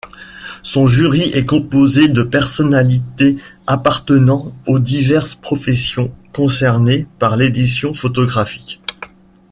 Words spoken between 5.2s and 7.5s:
professions concernées par